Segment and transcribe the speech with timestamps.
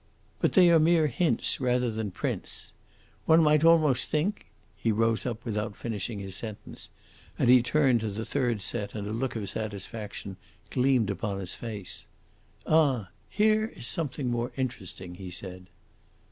[0.39, 2.73] "But they are mere hints rather than prints.
[3.27, 6.89] One might almost think" He rose up without finishing his sentence,
[7.37, 10.37] and he turned to the third set and a look of satisfaction
[10.71, 12.07] gleamed upon his face.
[12.65, 13.09] "Ah!
[13.29, 15.67] here is something more interesting," he said.